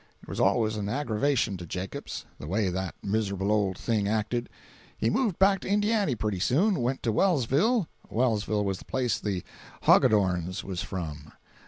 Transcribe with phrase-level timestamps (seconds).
[0.23, 4.49] It was always an aggravation to Jacops, the way that miserable old thing acted.
[4.97, 9.43] He moved back to Indiany pretty soon—went to Wellsville—Wellsville was the place the
[9.83, 11.33] Hogadorns was from.